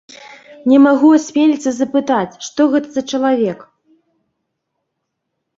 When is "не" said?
0.71-0.79